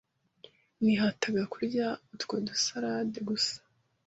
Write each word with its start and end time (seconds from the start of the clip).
Nihataga 0.83 1.43
kurya 1.53 1.87
utwo 2.13 2.35
dusalade 2.47 3.17
gusa. 3.29 3.55